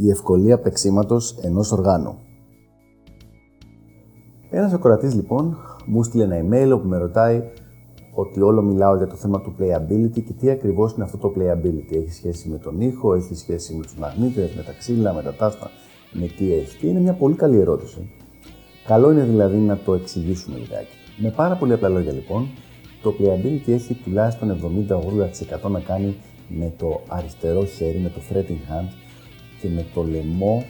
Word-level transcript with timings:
η 0.00 0.10
ευκολία 0.10 0.58
παίξήματος 0.58 1.38
ενός 1.40 1.72
οργάνου. 1.72 2.18
Ένας 4.50 4.72
ακροατής 4.72 5.14
λοιπόν 5.14 5.56
μου 5.86 6.02
στείλε 6.02 6.22
ένα 6.22 6.36
email 6.42 6.70
όπου 6.74 6.88
με 6.88 6.98
ρωτάει 6.98 7.42
ότι 8.14 8.40
όλο 8.40 8.62
μιλάω 8.62 8.96
για 8.96 9.06
το 9.06 9.14
θέμα 9.14 9.40
του 9.40 9.54
playability 9.58 10.22
και 10.22 10.32
τι 10.32 10.50
ακριβώς 10.50 10.92
είναι 10.92 11.04
αυτό 11.04 11.16
το 11.16 11.32
playability. 11.36 11.96
Έχει 11.96 12.12
σχέση 12.12 12.48
με 12.48 12.58
τον 12.58 12.80
ήχο, 12.80 13.14
έχει 13.14 13.34
σχέση 13.34 13.74
με 13.74 13.82
τους 13.82 13.94
μαγνήτες, 13.94 14.54
με 14.54 14.62
τα 14.62 14.72
ξύλα, 14.78 15.12
με 15.12 15.22
τα 15.22 15.34
τάστα, 15.34 15.70
με 16.12 16.26
τι 16.26 16.52
έχει. 16.52 16.78
Και 16.78 16.86
είναι 16.86 17.00
μια 17.00 17.12
πολύ 17.12 17.34
καλή 17.34 17.58
ερώτηση. 17.58 18.10
Καλό 18.86 19.10
είναι 19.10 19.24
δηλαδή 19.24 19.56
να 19.56 19.76
το 19.76 19.94
εξηγήσουμε 19.94 20.58
λιγάκι. 20.58 20.96
Με 21.16 21.30
πάρα 21.30 21.54
πολύ 21.54 21.72
απλά 21.72 21.88
λόγια 21.88 22.12
λοιπόν, 22.12 22.48
το 23.02 23.14
playability 23.18 23.68
έχει 23.70 23.94
τουλάχιστον 23.94 24.56
70-80% 25.66 25.70
να 25.70 25.80
κάνει 25.80 26.16
με 26.48 26.72
το 26.76 27.00
αριστερό 27.08 27.64
χέρι, 27.64 27.98
με 27.98 28.08
το 28.08 28.20
fretting 28.30 28.72
hand 28.72 29.07
και 29.60 29.68
με 29.68 29.86
το 29.94 30.02
λαιμό 30.02 30.64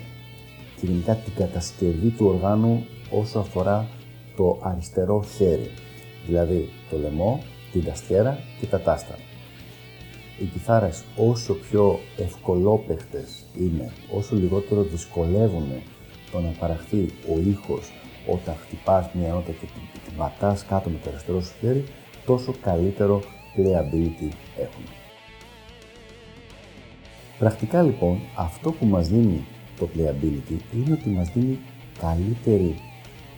και 0.80 0.86
γενικά 0.86 1.14
την 1.14 1.32
κατασκευή 1.34 2.08
του 2.08 2.26
οργάνου 2.26 2.86
όσο 3.10 3.38
αφορά 3.38 3.88
το 4.36 4.58
αριστερό 4.62 5.24
χέρι. 5.36 5.70
Δηλαδή 6.26 6.68
το 6.90 6.98
λαιμό, 6.98 7.42
την 7.72 7.84
ταστιέρα 7.84 8.38
και 8.60 8.66
τα 8.66 8.80
τάστα. 8.80 9.14
Οι 10.40 10.44
κιθάρες 10.44 11.04
όσο 11.16 11.54
πιο 11.54 11.98
ευκολόπαιχτες 12.16 13.44
είναι, 13.58 13.92
όσο 14.14 14.36
λιγότερο 14.36 14.82
δυσκολεύουν 14.82 15.68
το 16.32 16.40
να 16.40 16.48
παραχθεί 16.48 17.08
ο 17.34 17.38
ήχος 17.38 17.92
όταν 18.26 18.54
χτυπάς 18.54 19.06
μια 19.12 19.32
νότα 19.32 19.50
και 19.50 19.66
την, 19.66 20.00
την 20.04 20.16
πατάς 20.16 20.64
κάτω 20.64 20.90
με 20.90 20.98
το 21.02 21.10
αριστερό 21.10 21.40
σου 21.40 21.52
χέρι, 21.60 21.84
τόσο 22.26 22.54
καλύτερο 22.62 23.22
playability 23.56 24.32
έχουν. 24.56 24.97
Πρακτικά 27.38 27.82
λοιπόν, 27.82 28.18
αυτό 28.36 28.72
που 28.72 28.86
μας 28.86 29.08
δίνει 29.08 29.46
το 29.78 29.88
playability 29.94 30.56
είναι 30.74 30.92
ότι 30.92 31.08
μας 31.08 31.30
δίνει 31.34 31.58
καλύτερη 31.98 32.74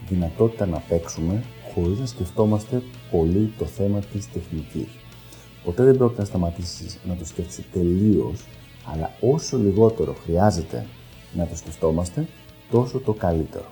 δυνατότητα 0.09 0.67
να 0.67 0.79
παίξουμε 0.79 1.43
χωρίς 1.75 1.99
να 1.99 2.07
σκεφτόμαστε 2.07 2.83
πολύ 3.11 3.53
το 3.59 3.65
θέμα 3.65 3.99
της 3.99 4.33
τεχνικής. 4.33 4.89
Ποτέ 5.65 5.85
δεν 5.85 5.97
πρόκειται 5.97 6.21
να 6.21 6.27
σταματήσεις 6.27 6.99
να 7.05 7.15
το 7.15 7.25
σκέφτεσαι 7.25 7.65
τελείως, 7.73 8.47
αλλά 8.93 9.11
όσο 9.21 9.59
λιγότερο 9.59 10.15
χρειάζεται 10.25 10.87
να 11.33 11.47
το 11.47 11.57
σκεφτόμαστε, 11.57 12.29
τόσο 12.71 12.99
το 12.99 13.13
καλύτερο. 13.13 13.69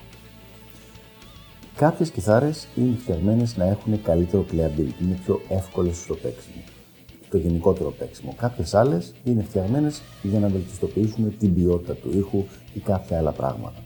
Κάποιες 1.76 2.10
κιθάρες 2.10 2.68
είναι 2.76 2.96
φτιαγμένες 2.98 3.56
να 3.56 3.64
έχουν 3.64 4.02
καλύτερο 4.02 4.44
playability, 4.52 5.02
είναι 5.02 5.18
πιο 5.24 5.40
εύκολες 5.48 5.96
στο 5.96 6.14
παίξιμο 6.14 6.62
το 7.30 7.36
γενικότερο 7.36 7.90
παίξιμο. 7.90 8.34
Κάποιες 8.36 8.74
άλλες 8.74 9.14
είναι 9.24 9.42
φτιαγμένες 9.42 10.02
για 10.22 10.38
να 10.38 10.48
βελτιστοποιήσουν 10.48 11.36
την 11.38 11.54
ποιότητα 11.54 11.94
του 11.94 12.18
ήχου 12.18 12.44
ή 12.74 12.80
κάποια 12.80 13.18
άλλα 13.18 13.30
πράγματα. 13.30 13.84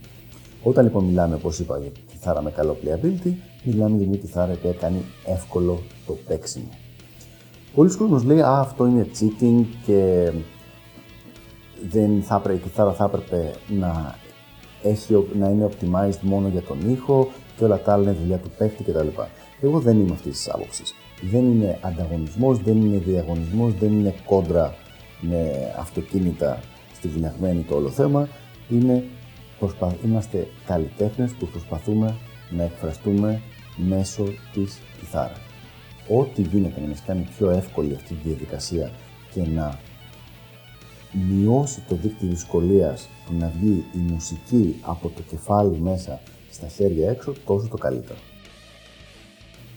Όταν 0.62 0.84
λοιπόν 0.84 1.04
μιλάμε, 1.04 1.34
όπως 1.34 1.58
είπα, 1.58 1.78
για 1.78 1.90
κιθάρα 2.10 2.42
με 2.42 2.50
καλό 2.50 2.76
playability, 2.82 3.32
μιλάμε 3.62 3.96
για 3.96 4.06
μια 4.06 4.18
κιθάρα 4.18 4.52
που 4.52 4.76
κάνει 4.80 5.04
εύκολο 5.26 5.82
το 6.06 6.16
παίξιμο. 6.26 6.68
Πολλοί 7.74 7.96
κόσμοι 7.96 8.24
λέει, 8.24 8.40
Α, 8.40 8.58
αυτό 8.60 8.86
είναι 8.86 9.06
cheating 9.20 9.64
και 9.86 10.30
δεν 11.90 12.22
θα 12.22 12.34
έπρεπε, 12.34 12.58
η 12.58 12.62
κιθάρα 12.62 12.92
θα 12.92 13.04
έπρεπε 13.04 13.54
να, 13.68 14.14
έχει, 14.82 15.26
να 15.38 15.48
είναι 15.48 15.70
optimized 15.70 16.18
μόνο 16.20 16.48
για 16.48 16.62
τον 16.62 16.90
ήχο 16.90 17.28
και 17.56 17.64
όλα 17.64 17.80
τα 17.82 17.92
άλλα 17.92 18.02
είναι 18.02 18.18
δουλειά 18.20 18.36
του 18.36 18.50
παίχτη 18.58 18.82
κτλ. 18.82 19.08
Εγώ 19.60 19.78
δεν 19.78 20.00
είμαι 20.00 20.12
αυτής 20.12 20.36
της 20.36 20.48
άποψης 20.48 20.94
δεν 21.30 21.52
είναι 21.52 21.78
ανταγωνισμός, 21.80 22.58
δεν 22.58 22.76
είναι 22.76 22.96
διαγωνισμός, 22.96 23.74
δεν 23.74 23.92
είναι 23.92 24.14
κόντρα 24.24 24.74
με 25.20 25.50
αυτοκίνητα 25.78 26.60
στη 26.94 27.08
βουλιαγμένη 27.08 27.62
το 27.62 27.74
όλο 27.74 27.88
θέμα. 27.88 28.28
Είναι, 28.70 29.04
προσπα... 29.58 29.96
Είμαστε 30.04 30.48
καλλιτέχνες 30.66 31.32
που 31.32 31.46
προσπαθούμε 31.46 32.16
να 32.50 32.62
εκφραστούμε 32.62 33.40
μέσω 33.76 34.24
της 34.52 34.78
κιθάρας. 34.98 35.40
Ό,τι 36.08 36.42
γίνεται 36.42 36.80
να 36.80 36.86
μας 36.86 37.02
κάνει 37.06 37.28
πιο 37.36 37.50
εύκολη 37.50 37.94
αυτή 37.94 38.14
τη 38.14 38.28
διαδικασία 38.28 38.90
και 39.32 39.40
να 39.54 39.78
μειώσει 41.12 41.82
το 41.88 41.94
δίκτυο 41.94 42.28
δυσκολίας 42.28 43.08
του 43.26 43.34
να 43.38 43.52
βγει 43.60 43.84
η 43.94 43.98
μουσική 43.98 44.76
από 44.82 45.08
το 45.08 45.22
κεφάλι 45.22 45.78
μέσα 45.80 46.20
στα 46.50 46.68
χέρια 46.68 47.10
έξω, 47.10 47.32
τόσο 47.46 47.68
το 47.68 47.76
καλύτερο. 47.76 48.18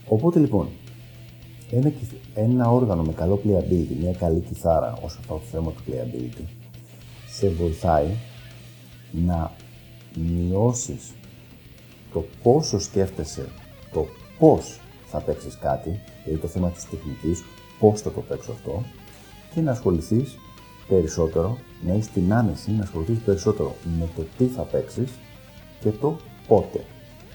Οπότε 0.08 0.38
λοιπόν, 0.38 0.68
ένα, 1.70 1.92
ένα 2.34 2.70
όργανο 2.70 3.02
με 3.02 3.12
καλό 3.12 3.40
playability, 3.44 3.96
μια 4.00 4.12
καλή 4.12 4.40
κιθάρα 4.40 4.98
όσο 5.02 5.18
αφορά 5.20 5.40
το 5.40 5.46
θέμα 5.50 5.72
του 5.72 5.82
playability, 5.86 6.44
σε 7.28 7.48
βοηθάει 7.48 8.06
να 9.10 9.52
μειώσεις 10.14 11.14
το 12.12 12.24
πόσο 12.42 12.78
σκέφτεσαι 12.78 13.48
το 13.92 14.06
πώς 14.38 14.80
θα 15.06 15.20
παίξεις 15.20 15.58
κάτι, 15.58 16.00
δηλαδή 16.24 16.40
το 16.40 16.48
θέμα 16.48 16.70
της 16.70 16.88
τεχνικής, 16.88 17.44
πώς 17.78 18.00
θα 18.00 18.12
το 18.12 18.20
παίξω 18.20 18.52
αυτό 18.52 18.82
και 19.54 19.60
να 19.60 19.70
ασχοληθείς 19.70 20.36
περισσότερο, 20.88 21.58
να 21.86 21.92
έχεις 21.92 22.10
την 22.10 22.32
άνεση 22.32 22.70
να 22.70 22.82
ασχοληθείς 22.82 23.18
περισσότερο 23.18 23.74
με 23.98 24.08
το 24.16 24.24
τι 24.38 24.44
θα 24.46 24.62
παίξεις 24.62 25.10
και 25.80 25.90
το 25.90 26.16
πότε. 26.46 26.84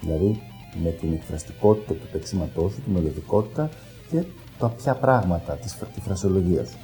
Δηλαδή 0.02 0.42
με 0.84 0.90
την 0.90 1.14
εκφραστικότητα 1.14 1.94
του 1.94 2.08
παίξηματός 2.12 2.72
σου, 2.74 2.82
τη 2.82 2.90
μελωδικότητα 2.90 3.70
και 4.12 4.24
τα 4.60 4.70
ποια 4.70 4.96
πράγματα 4.96 5.54
της, 5.54 5.78
της 5.94 6.04
φρασιολογίας 6.04 6.70
σου. 6.70 6.78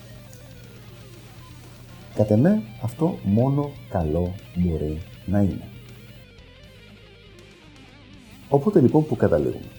Κατ' 2.15 2.31
εμέ, 2.31 2.61
αυτό 2.81 3.17
μόνο 3.23 3.71
καλό 3.89 4.35
μπορεί 4.55 5.01
να 5.25 5.39
είναι. 5.39 5.69
Οπότε 8.49 8.81
λοιπόν 8.81 9.05
που 9.05 9.15
καταλήγουμε; 9.15 9.71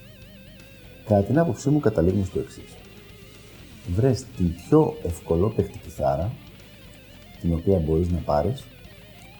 Κατά 1.06 1.22
την 1.22 1.38
άποψή 1.38 1.68
μου 1.68 1.80
καταλήγουμε 1.80 2.24
στο 2.24 2.38
εξής. 2.38 2.76
Βρες 3.94 4.24
την 4.36 4.54
πιο 4.54 4.96
ευκολόπαιχτη 5.02 5.78
κιθάρα, 5.78 6.32
την 7.40 7.52
οποία 7.54 7.78
μπορείς 7.78 8.10
να 8.10 8.18
πάρεις, 8.18 8.64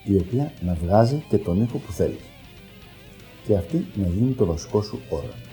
η 0.05 0.17
οποία 0.17 0.53
να 0.61 0.75
βγάζει 0.75 1.25
και 1.29 1.39
τον 1.39 1.63
ήχο 1.63 1.79
που 1.79 1.93
θέλεις. 1.93 2.25
Και 3.47 3.57
αυτή 3.57 3.87
να 3.95 4.07
γίνει 4.07 4.33
το 4.33 4.45
βασικό 4.45 4.83
σου 4.83 5.01
όργανο 5.09 5.49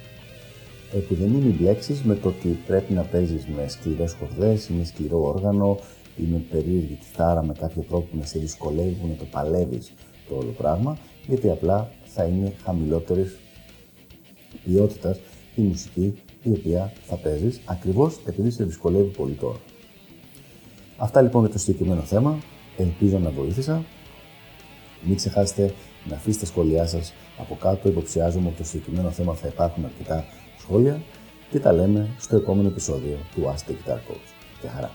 που 1.08 1.16
δεν 1.16 1.34
είναι 1.34 1.56
μπλέξεις 1.60 2.02
με 2.02 2.16
το 2.16 2.28
ότι 2.28 2.48
πρέπει 2.68 2.94
να 2.94 3.02
παίζεις 3.02 3.46
με 3.48 3.68
σκληρές 3.68 4.14
χορδές 4.14 4.68
ή 4.70 4.74
με 4.74 4.84
σκληρό 4.84 5.28
όργανο 5.28 5.80
ή 6.18 6.24
με 6.24 6.38
περίεργη 6.52 6.98
κιθάρα 7.00 7.44
με 7.44 7.54
κάποιο 7.54 7.82
τρόπο 7.82 8.08
που 8.12 8.18
να 8.18 8.26
σε 8.26 8.40
δυσκολεύει, 8.40 8.98
που 9.02 9.08
να 9.08 9.16
το 9.16 9.26
παλεύεις 9.32 9.94
το 10.30 10.36
όλο 10.36 10.54
πράγμα, 10.58 10.98
γιατί 11.28 11.50
απλά 11.50 11.92
θα 12.06 12.24
είναι 12.24 12.54
χαμηλότερης 12.64 13.36
ποιότητας 14.64 15.20
η 15.56 15.62
μουσική 15.62 16.14
η 16.44 16.50
οποία 16.50 16.94
θα 17.06 17.16
παίζεις 17.16 17.62
ακριβώς 17.66 18.20
επειδή 18.26 18.50
σε 18.50 18.64
δυσκολεύει 18.64 19.10
πολύ 19.10 19.34
τώρα. 19.34 19.60
Αυτά 20.98 21.22
λοιπόν 21.22 21.44
για 21.44 21.52
το 21.52 21.60
συγκεκριμένο 21.60 22.02
θέμα. 22.02 22.40
Ελπίζω 22.78 23.20
να 23.20 23.30
βοήθησα. 23.30 23.84
Μην 25.02 25.16
ξεχάσετε 25.16 25.74
να 26.10 26.16
αφήσετε 26.16 26.46
σχόλιά 26.46 26.86
σας 26.88 27.14
από 27.38 27.56
κάτω. 27.56 27.90
Υποψιάζομαι 27.90 28.48
ότι 28.48 28.58
το 28.58 28.64
συγκεκριμένο 28.64 29.10
θέμα 29.10 29.34
θα 29.34 29.48
υπάρχουν 29.48 29.86
αρκετά 29.86 30.26
σχόλια 30.66 31.02
και 31.52 31.60
τα 31.60 31.72
λέμε 31.74 32.10
στο 32.20 32.36
επόμενο 32.36 32.68
επεισόδιο 32.68 33.18
του 33.36 33.42
Ask 33.44 33.70
the 33.70 33.74
Guitar 33.74 33.96
Coach. 33.96 34.30
Γεια 34.62 34.72
χαρά! 34.72 34.92